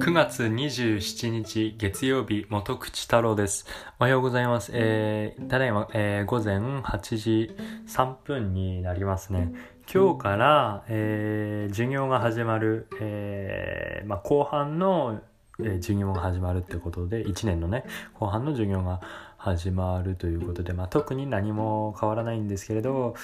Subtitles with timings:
[0.00, 3.66] 9月27日月曜日元口太郎です。
[3.98, 4.72] おはようございます。
[4.74, 7.54] えー、ただいま、えー、午前8時
[7.86, 9.52] 3分になりますね。
[9.92, 15.20] 今日から、えー、授業が始まる、えー、まあ、後半の、
[15.62, 19.02] え授業が始まるってことで、1年のね、後半の授業が
[19.36, 23.14] 始まるということで、まあ、特に何も変わらないんですけれど、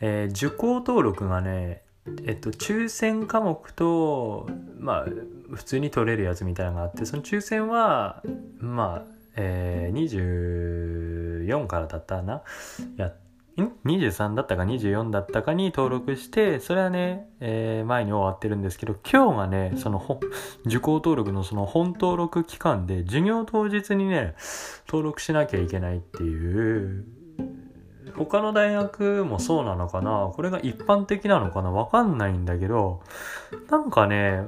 [0.00, 1.83] え受講登録がね、
[2.26, 5.06] えっと、抽選科目と、まあ、
[5.54, 8.22] 普通に取れるやつみたいなのがあって、その抽選は、
[8.58, 12.42] まあ、えー、24からだったな？
[12.96, 13.06] や、
[13.56, 20.20] ん ?23 だったか24だったかに登録して、それはね、えー前に終わってるんですけど、今日がね、その、
[20.66, 24.34] 受講登録のその本登録期間で、授業当日にね、
[24.86, 27.06] 登録しなきゃいけないっていう、
[28.16, 30.30] 他の大学もそうなのかな？
[30.34, 31.70] これが一般的なのかな？
[31.70, 33.02] わかんないんだけど、
[33.70, 34.42] なんかね、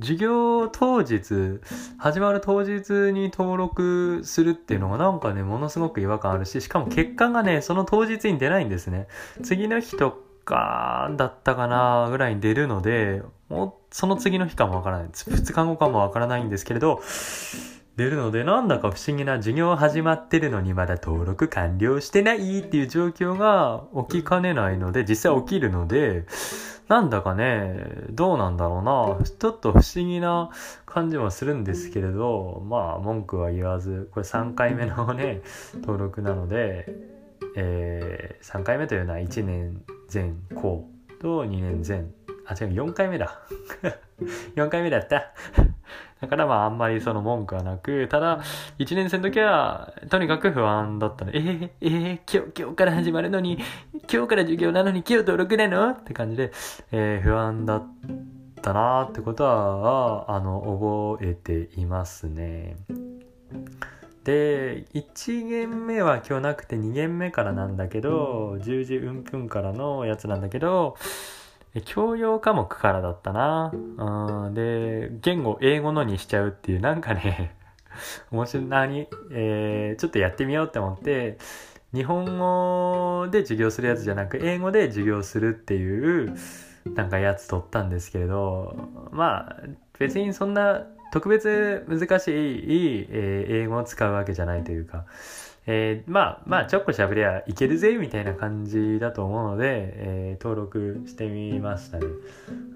[0.00, 1.60] 授業当日、
[1.98, 9.08] 始まる当日に登録するっていうのがなんかね、ものすごく違和感あるし、しかも結果がね、その当日に出ないんですね。
[9.42, 15.08] 次の日とかだったかなぐらいに出るので、もうその次の日かもわからない。
[15.08, 17.02] 2日後かもわからないんですけれど、
[17.96, 26.26] 出るので、なんだか不思議な授業始まってるのにまだ登録完了してないっていう状況が起きかねないので、実際起きるので、
[26.88, 29.26] なんだかね、どうなんだろうな。
[29.26, 30.50] ちょっと不思議な
[30.84, 35.40] 感じもするんですけれど、まあ文句は言わず、これ3回目のね、
[35.76, 36.86] 登録なので、
[37.56, 40.88] えー、3回目というのは1年前後
[41.20, 42.04] と2年前。
[42.44, 43.40] あ、違う、4回目だ。
[44.54, 45.32] 4回目だった。
[46.20, 48.40] だからまああんまりその文句はなく、ただ
[48.78, 51.30] 1年生の時はとにかく不安だったの。
[51.34, 53.58] えー、えー、今日、今日から始まるのに、
[54.12, 55.90] 今日から授業なのに今日登録なの？
[55.90, 56.52] って感じで、
[56.92, 57.86] えー不安だっ
[58.62, 60.60] たなってことは、あの、
[61.18, 62.76] 覚えていますね。
[64.24, 70.96] で、1限目は今日なくて2限目からなんだけど、10時うんぷんからのやつなんだけど、
[71.84, 73.72] 教養科目からだったな。
[73.72, 77.54] うん、で、言語英語のにしちゃうっていう、なんかね、
[78.30, 79.08] 面白い、何？
[79.30, 81.38] えーちょっとやってみようって思って、
[81.94, 86.34] 日本語で授業するやつじゃなく、英語で授業するっていう、
[86.94, 88.76] なんかやつ取ったんですけれど、
[89.10, 89.56] まあ、
[89.98, 95.06] 別にそんな特別難しい、えー英語を使うわけじゃないというか、
[95.66, 102.06] えーまあまあちょっこしゃべりゃいけるぜみたいな感じだと思うので、えー登録してみましたね。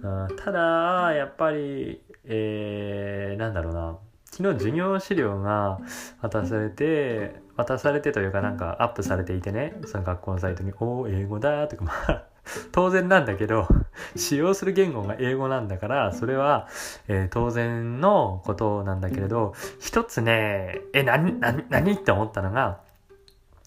[0.02, 3.98] うんただ、やっぱり、えーなんだろうな。
[4.24, 5.80] 昨日授業資料が
[6.20, 12.24] 渡されて、渡されてというかなんかアップされていてね、その学校のサイトに、おー、英語だとか、まあ、
[12.72, 13.68] 当然なんだけど、
[14.16, 16.68] 使用する言語が英語なんだから、それは、
[17.08, 22.80] えー当然のことなんだけれど、一つね、え、な、な、何って思ったのが、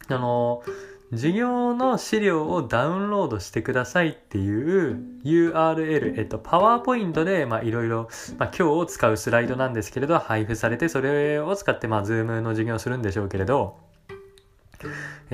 [0.10, 0.64] あの、
[1.12, 13.78] 授業の資料をダウンロードしてくださいっていう URL、えっと、パワーポイントで、ま、いろいろ、ま、今日を使うスライドなんですけれど、配布されて、それを使って、まあ、 Zoom の授業をするんでしょうけれど、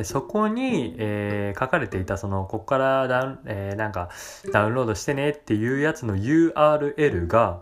[0.04, 4.10] そこに、えー書かれていた、その、ここからダウン、えーなんか、
[4.52, 7.62] ダウンロードしてねっていうやつの URL が、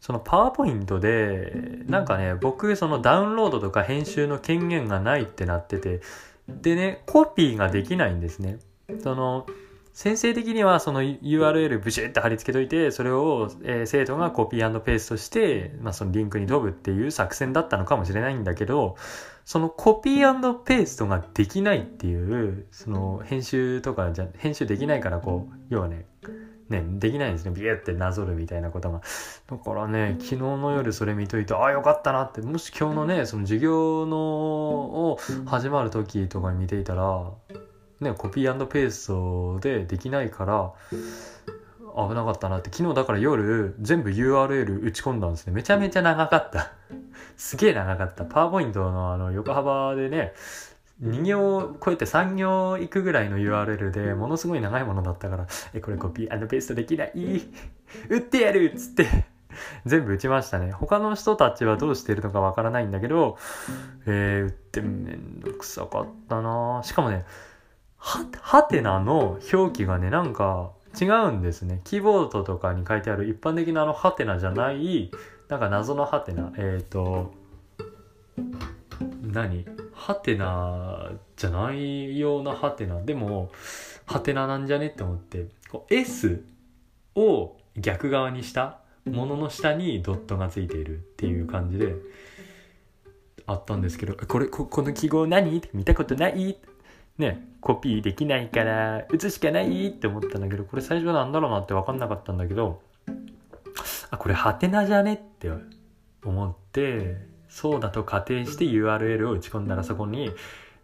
[0.00, 1.52] その PowerPoint で、
[1.86, 6.00] なんかね、僕、そのダウンロードとか編集の権限がないってなってて、
[6.48, 8.58] でね、コピーができないんですね。
[9.02, 9.46] その、
[9.92, 18.96] 先生的にはその URL ブシュって貼り付けといて、それを、え生徒がコピーペーストして、まあ、そのリンクに飛ぶっていう作戦だったのかもしれないんだけど、
[19.48, 26.04] そのコピーペーストができないっていう、その編集とかじゃ、編集できないからこう、要はね、
[26.68, 27.52] ね、できないんですね。
[27.52, 29.00] ビューってなぞるみたいなことが。
[29.46, 32.42] だからね、昨日の夜それ見といて、ああ、よかったなって。
[32.42, 37.30] もし今日のね、その授業の、を始まる時とかに見ていたら、
[38.00, 40.72] ね、コピーペーストでできないから、
[42.06, 42.70] 危なかったなって。
[42.72, 45.52] 昨日だから夜、全部 URL 打ち込んだんですね。
[45.52, 46.72] めちゃめちゃ長かった。
[47.36, 48.24] すげえ長かった。
[48.24, 50.32] パワーポイントのあの横幅でね、
[51.02, 57.42] 2行超えて3行いくぐらいの URL でものすごい長いものだったから、え、これコピーペーストできない
[58.08, 59.06] 打ってやるっつって
[59.86, 60.72] 全部打ちましたね。
[60.72, 63.38] 他の人たちはどうしてるのかわからないんだけど、
[64.06, 67.24] えー、打ってめんどくさかったなしかもね、
[67.96, 71.80] は、はてなの表記がね、なんか違うんですね。
[71.84, 75.10] キーボードとかに書いてある一般的なあのはてなじゃない、
[75.48, 77.32] なんか謎のはてな、えっ、ー、と、
[79.22, 79.66] 何？
[79.92, 83.02] ハテナじゃないようなハテナ。
[83.02, 83.50] でも
[84.06, 85.46] ハテナなんじゃねって思って。
[85.70, 86.44] こう S
[87.14, 91.94] を逆側にしたものの下にドットがついているっていう感じで
[93.46, 95.56] あったんですけどこれここの記号何？
[95.56, 96.56] って見たことない？
[97.18, 102.80] ねコピーできないから打つしかないって思ったんだけどこれ最初なんだろうなって分かんなかったんだけど
[104.10, 105.50] あこれハテナじゃねって
[106.24, 107.16] 思って
[107.48, 110.30] そうだと仮定して URL を打ち込んだらそこに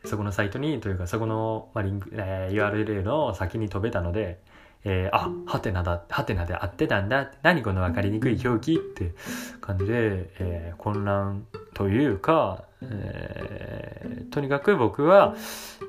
[0.05, 4.41] そこのサイトにというかそこの、まあ、リンク、えー、URL の先に飛べたので、
[4.85, 9.15] えー、あハテナだハテナで合ってたんだ何この分かりにくい表記って
[9.61, 15.37] 感じで、えー、混乱というか、えー、とにかく僕は、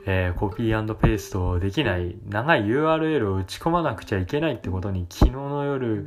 [0.06, 6.06] えー、コピーペーストできない長い URL を打ち込まなくちゃいけないってことに昨日の夜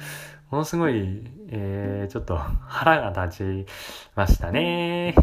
[0.51, 3.67] ものすごい、えー、ちょっと腹が立ち
[4.15, 5.15] ましたね。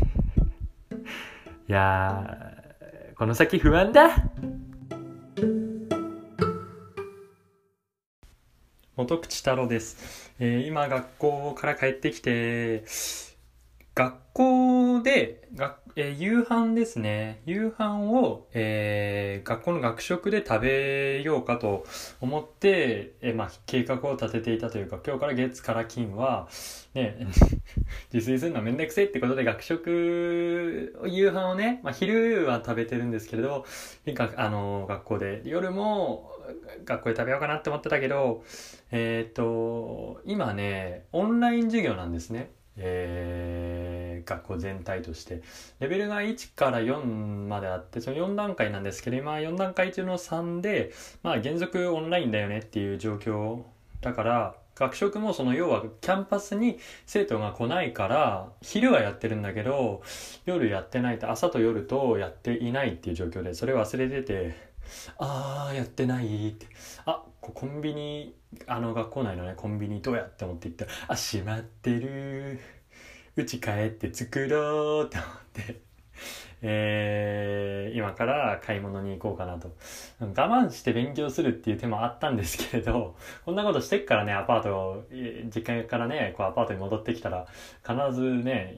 [1.68, 2.54] いや
[3.18, 4.12] この先不安だ
[8.98, 12.86] 元口太郎です、えー、今学校から帰ってきて、
[13.96, 17.42] 学校で、学えー、夕飯ですね。
[17.46, 21.86] 夕飯を、えー、学校の学食で食べようかと
[22.20, 26.50] 思って、えー、まあ、計画を立てていたというか、今日から月から金は、
[26.96, 27.28] ね、
[28.12, 33.66] 自炊するのめんどくせえってことで学食、夕飯をね、まあ、昼は食べてるんですけれど、
[34.16, 36.30] かあの、学校で、夜も
[36.84, 38.44] 学校で食べようかなって思ってたけど、
[38.92, 42.52] えっ、と、今ね、オンライン授業なんですね。
[42.78, 45.42] えー、学校全体として。
[45.80, 47.04] レベルが1から4
[47.48, 50.92] まであってその4段階なんですけど今4段階中の3で
[51.24, 53.64] まあ原則オンラインだよねっていう状況。
[54.02, 60.04] だから学食もその要はキャンパスに生徒が来ないから昼はやってるんだけど
[60.46, 64.65] 夜やってないと朝と夜とやっていないっていう状況でそれ忘れてて。
[65.18, 66.50] あーやってない。
[66.50, 66.68] って
[67.06, 68.36] あコンビニ
[68.68, 70.86] あの学校内のねコンビニどうやって思って行った？
[70.86, 72.60] らあ閉まってる。
[73.36, 75.82] うち帰って作ろうって思って。
[76.68, 79.76] えー、今から買い物に行こうかなと。
[80.20, 83.16] 我慢して勉強するっていう手もあったんですけれど、
[83.46, 85.04] こんなことしてっからね、アパート、
[85.54, 87.46] 実家からね、こうアパートに戻ってきたら、
[87.88, 88.78] 必ずね、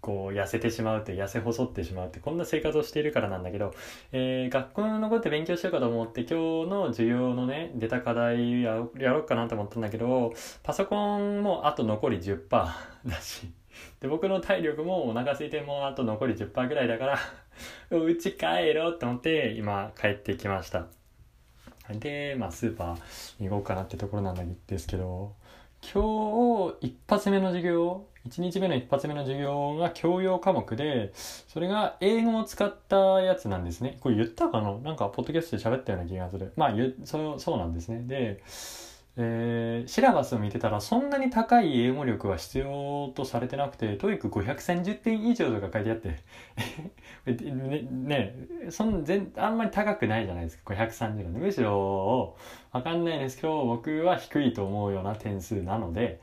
[0.00, 3.74] こう痩せてしまうって、痩せ細ってしまうって、こんな生活をしているからなんだけど、
[4.12, 10.32] えー、学校のことで勉強しようかと思って、今日の授業のね、出た課題やろうかなと思ったんだけど、
[10.62, 13.52] パソコンもあと残り10%だし、
[14.00, 17.18] で、僕の体力もお腹空いてもうあと残り10%ぐらいだから
[17.96, 20.86] うち帰ろうって思って今帰ってきました。
[21.90, 25.34] で、まあスーパーに行こうかなってところなんですけど、
[25.82, 33.96] 今日一発目の授業、1日目の一発目の授業が教養科目で、それが英語を使ったやつなんですね。
[34.00, 34.76] これ言ったかな？
[34.78, 36.52] なんかポッドキャストで喋ったような気がする。
[36.56, 36.74] まあ、
[37.04, 38.02] そそうなんですね。
[38.06, 38.42] で、
[39.22, 46.16] えー、シラバスを見てたらそんなに高い英語力は必要とされてなくて TOEIC530 点以上とか書いてあって。
[47.30, 48.34] ねね
[48.70, 50.72] そん全あんまり高くないじゃないですか。
[50.72, 52.34] 530なんでむしろ
[52.72, 53.36] わかんないです。
[53.36, 56.20] けど僕は低いと思うような点数なので。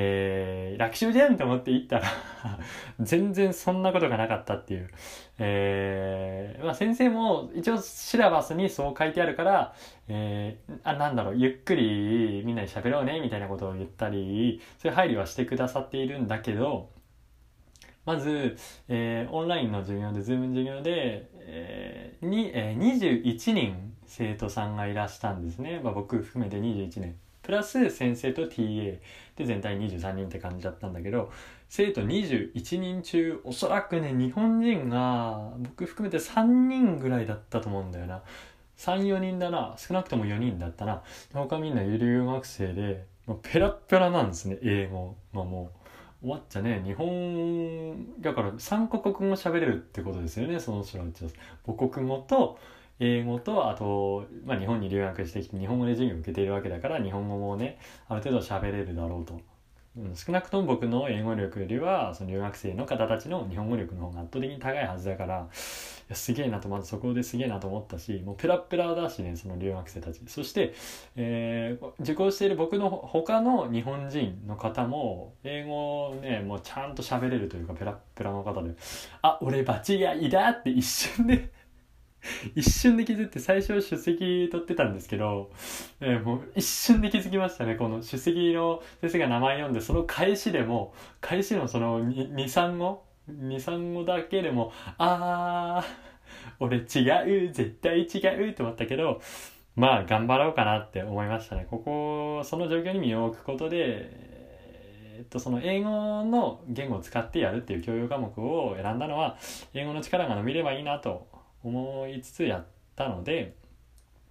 [0.00, 2.04] えー、楽勝じゃんと思って行ったら
[3.00, 4.88] 全然そんなことがなかったっていう。
[5.40, 9.74] えー、まあ先生も一応シラバスにそう書いてあるから、
[10.06, 16.90] えー、あ、なんだろう、ゆっくりみんなで喋ろうね、みたいなことを言ったり、そういう配慮はしてくださっているんだけど、
[18.06, 18.56] まず、
[18.86, 25.80] えー、オンラインの授業で、 Zoom 授業で、えー、に、えー、21人生徒さんがいらしたんですね。
[25.82, 27.16] まあ僕含めて21人。
[27.48, 28.98] プラス先生と TA
[29.34, 31.32] で全体23人って感じだったんだけど
[31.70, 38.22] 生徒21人中おそらくね日本人が僕含めて3人ぐらいだったと思うんだよな。
[38.76, 39.74] 34人だな。
[39.78, 41.02] 少なくとも4人だったな。
[41.32, 45.16] 他みんな留学生でもうペラペラなんですね英語。
[45.34, 45.72] がも
[46.20, 51.30] う終わっちゃね日本だから3カ国語喋れるってことですよねその人たちは。
[51.66, 52.58] 母国語と
[53.00, 57.78] 英語とあと、まあ、日本に留学してきて日本語で授業を受けているわけだから日本語もね
[58.08, 59.40] ある程度喋れるだろうと、
[59.96, 70.74] うん、少なくとも僕の英語力よりはその留学生の方たちの日本語力の方が圧倒的に高いはずだからすげえなとまずそこですげえなと思ったしもうペラペラだしねその留学生たちそして、
[71.16, 78.70] えー、受講している僕の他の日本人の方も英語をねもうちゃんと喋れるというかペラペラの方で
[79.22, 81.50] 「あ俺バチがいだ!」って一瞬で
[82.54, 85.50] 一瞬で気づいて最初出席取ってたんですけど、
[86.00, 87.76] えー、もう一瞬で気づきましたね。
[87.76, 99.20] この出席の先生が名前読んで、その返しでも、返しのその2、3語 ?2、3語だけでも、あー、俺違う、絶対違うって思ったけど、
[99.76, 101.66] まあ頑張ろうかなって思いましたね。
[101.70, 104.38] ここ、その状況に身を置くことで、
[105.18, 109.36] え、っとその英語の言語を使ってやるっていう教養科目を選んだのは
[109.74, 111.27] 英語の力が伸びればいいなと
[111.62, 113.54] 思いつつやったので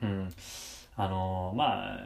[0.02, 0.30] うん。
[1.00, 1.98] あのー、まあ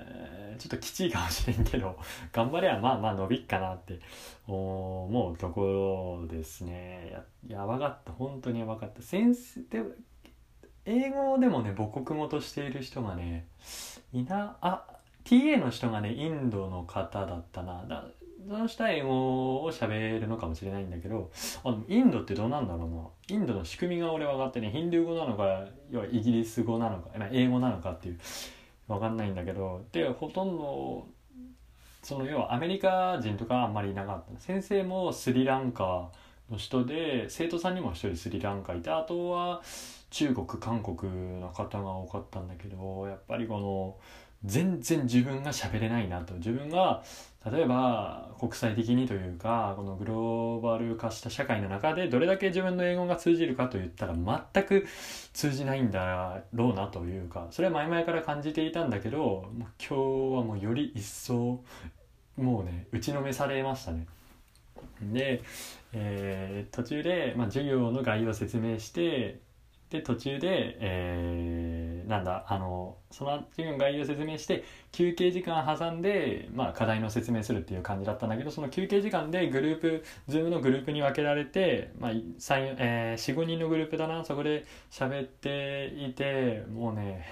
[0.58, 1.98] ちょっときちいかもしれんけど
[2.34, 4.00] 頑張ればまあまあ伸びっかなって
[4.48, 7.10] 思うところですね。
[7.48, 8.12] ややばかった。
[8.12, 9.02] 本当にやばかった。
[9.02, 9.82] 先生で
[10.84, 13.48] 英語でもね母国語としている人がね
[14.12, 14.84] いなあ
[15.32, 17.86] TA の人がねインドの方だったな。
[17.88, 18.06] だ
[18.48, 21.32] その人は英語を喋るのかもしれないんだけど
[21.64, 23.38] あのインドってどうなんだろうな。
[23.38, 28.20] インドの仕組みが俺分かってねヒンドゥー語なのか要はイギリス語なのか英語なのかっていう
[28.88, 31.08] 分かんないんだけどでほとんど
[32.04, 34.42] その要はアメリカ人とかあんまりいなかった。
[34.42, 36.10] 先生もスリランカ
[36.50, 39.62] の人で生徒さんにも一人スリランカいてあとは
[40.10, 43.96] 中国韓国の方が多かったんだけどやっぱりこの
[44.44, 47.04] 全然自分が喋れないなと自分が
[47.52, 54.14] 例えば国際的にというかこのグローバル化した社会の中でどれだけ自分の英語が通じるかといったら
[54.54, 54.86] 全く
[55.34, 61.64] 通じないんだろうなというかそれは前々から感じていたんだけど今日はもうより一層
[62.38, 64.06] もうね打ちのめされましたね。
[65.02, 65.42] で、
[65.94, 69.40] えー、途中で、まあ、授業の概要を説明して
[69.90, 71.61] で途中で、えー、
[72.08, 84.24] なんだあのその授業の概要を説明して休憩時間挟んで、まあ、課題の説明するっていう感じだったんだけどその休憩時間でグループ Zoom のグループに分けられて、まあえー、45人のグループだな。
[84.24, 87.26] そこで喋っていてもうね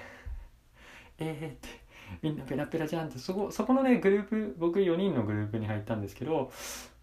[1.18, 1.80] えーって
[2.22, 3.18] みんなペラペラじゃんって。
[3.18, 6.50] そこそこのねグループ僕4人のグループに入ったんですけど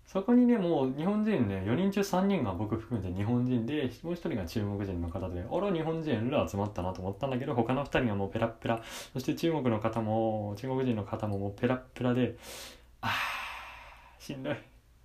[0.07, 12.37] そこにねもう日本人ね4人中3人が僕含めて日本人でもう1人が中国人の方であら日本人ら集まったなと思ったんだけど他の2人がもうペラペラそして中国の方も中国人の方ももうペラペラで
[13.01, 14.55] あーしんどい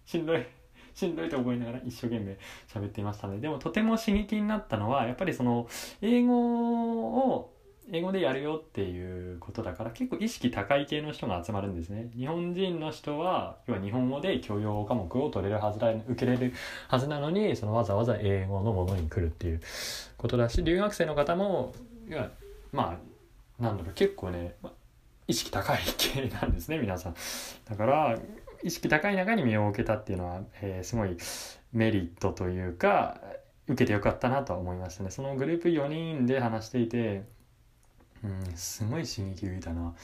[0.06, 0.47] しんどい
[0.94, 2.38] しんどいと思いながら一生懸命
[2.73, 5.66] 喋っていましたのででもとても刺激になったのはやっぱりその
[6.00, 7.51] 英語を
[7.94, 12.11] 英語でやるよっていうことだから結構意識高い系の人が集まるんですね。
[12.16, 16.54] 日本人の人は要は日本語で教養科目を取れるはずだ受けれる
[16.88, 19.61] はずなのにそのわざわざ英語のものに来るっていう
[20.16, 21.75] ことだし留学生の方も
[22.08, 22.30] いや
[22.72, 22.99] ま
[23.61, 24.72] あなんだろう結構ね、ま
[25.28, 27.14] 意識高い系なんですね皆さん。
[27.68, 28.18] だから
[28.62, 31.16] 意識高い中に身を置けたっていうのは、えー、すごい
[31.75, 33.20] メリットというか
[33.68, 35.11] 受けてよかったなとは思いましたね。
[35.11, 37.25] そのグループ4人で話していて
[38.25, 39.95] うん、すごい刺激を受けたな。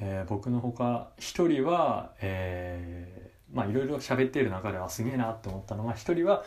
[0.00, 6.44] えー、僕のほか一人は、えー、まあいろいろ喋っている中ではすげえなって思ったのが一人は、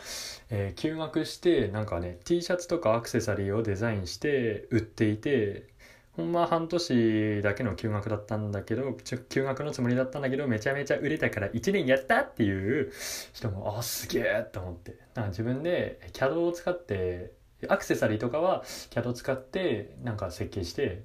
[0.50, 5.68] えー、休学してなんかね T シャツとかアクセサリーをデザインして売っていて
[6.16, 8.96] ほんま半年だけの休学だったんだけど
[9.30, 12.92] 休学のつもりだったんだけどめちゃめちゃ売れたから1年やったっていう
[13.32, 17.32] 人もあすげえと思ってなんか自分で CAD を使って
[17.68, 21.02] アクセサリーとかは CAD 使ってなんか設計して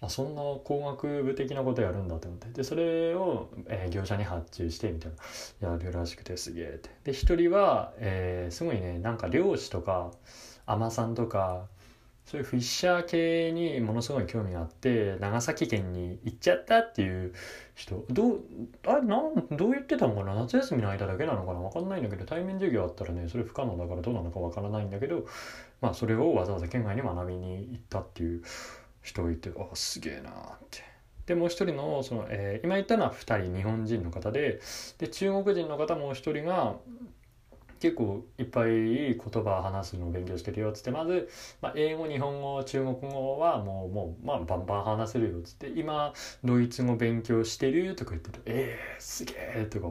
[0.00, 2.48] あそんな工学部的なことやるんだって思って。
[2.48, 5.12] でそれを、えー、業者に発注してみたい
[5.60, 5.70] な。
[5.72, 6.90] やるらしくてすげえって。
[7.04, 10.12] で一人は、えー、すごいねなんか漁師とか
[10.66, 11.68] 海女さんとか
[12.26, 17.32] そういうフィッシャー系にものすごい興味があって長崎県に行っちゃったっていう
[17.74, 18.04] 人。
[18.10, 18.40] どう
[18.84, 20.34] あれなんどう言ってたのかな？
[20.34, 21.60] 夏休みの間だけなのかな？
[21.60, 25.24] 分かんないんだけど対面授業あったらねそれ不可能だからどうなのか分からないんだけど
[25.80, 28.42] まあそれをわざわざ県外に学びに行ったっていう。
[29.06, 30.32] 人いてあすげえなっ
[30.70, 30.84] て。
[31.26, 34.60] でもう一人のその、えー、今言ったのは2人日本人の方で
[34.98, 36.76] で中国人の方もう一人が
[37.80, 41.28] 結構いっぱい言葉を話すのを勉強してるよっつってまず、
[41.60, 49.88] まあ、英語日本語中国語はもうもう、まあ、バンバン話せるよっつって今ドイツ語勉強してるとか言っててえー、すげえとか。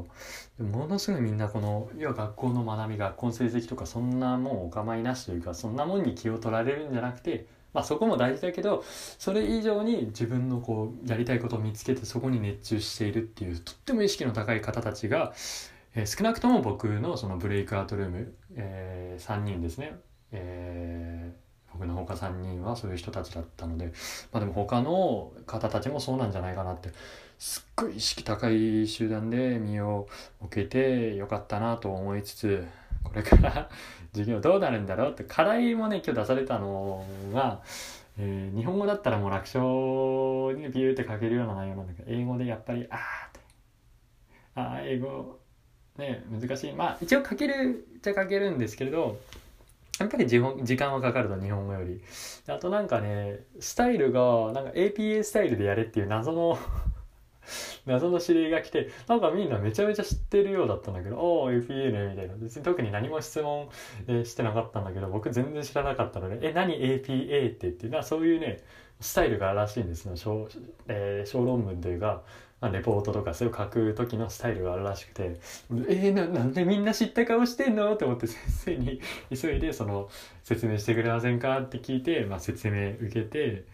[0.64, 7.46] ものすごいみんなこの要は学校の学び学校の成績とかそんなもんお構いなしというかそんなもんに気を取られるんじゃなくて
[7.76, 8.86] まあ、そこも大事だけど
[9.20, 15.34] それ以上に自分のこうやりたいことを見つけてそこに熱中しているっていうとっても意識の高い方たちが、
[15.94, 19.98] えー、少なくとも僕のそのブレイクアウトルーム、えー、3人ですね、
[20.32, 23.92] えー、僕の他3人はそういう人たちだったので、
[24.32, 26.92] まあ、でも他の方たちもそうなんじゃないかなって
[27.38, 30.08] すっごい意識高い集団で身を
[30.40, 32.66] 置けてよかったなと思いつつ
[33.06, 33.70] これから
[34.12, 37.62] 授業どうなるんだろうって課題もね今日出されたのが、
[38.18, 39.62] えー、日本語だったらもう楽勝
[40.58, 42.98] にビューって書けるような内容なんだけど英語でやっぱりあ
[44.56, 45.40] ああ英語
[45.98, 46.74] ね難しい。
[46.74, 49.20] まあ一応書けるっちゃ書けるんですけれど
[50.00, 50.40] やっぱり時
[50.78, 52.02] 間はかかると日本語より。
[52.48, 56.58] あとなんかねスタイルがなんか APA スタイルでやれっていう謎の
[57.86, 63.70] 謎の指令が来てなんかみんなめちゃめちゃ知ってるようだったんだけど「おお APA ね」みたいな別に特に何も質問、
[64.08, 68.64] えーしてなかったんだけど僕全然知らなかったので「え何 APA って言」ってなそういうね
[69.00, 70.48] スタイルがあるらしいんですよ小,、
[70.88, 72.24] えー小論文というか、
[72.62, 75.36] まあ、レポートとかそういう書く時のスタイルがあるらしくて
[75.90, 79.02] 「えー、ななんでみんな知った顔してんの?」って思って先生に
[79.34, 80.10] 急いでその
[80.44, 83.66] 説明してくれませんかって聞いて、まあ、説明受けて。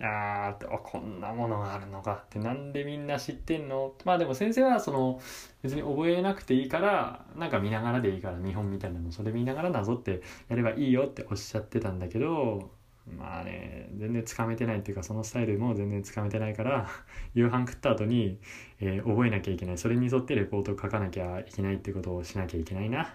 [0.00, 3.94] あーってあこんなものがあるのかってなんでみんな知ってんの？
[4.04, 5.20] まあでも先生はその
[5.62, 12.70] 別に覚えなくていいからなんか見ながらでいいから見本みたいなのそれ見ながらなぞってやればいいよっておっしゃってたんだけど
[13.06, 16.88] まあね全然つかめてないっていうかそのスタイルも全然つかめてないから
[17.34, 18.38] 夕飯食った後に、
[18.80, 19.78] えー覚えなきゃいけない。
[19.78, 23.14] それに沿ってレポートを書かなきゃいけないってことをしなきゃいけないな。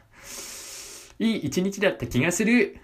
[1.19, 2.77] いい一日だった気がする。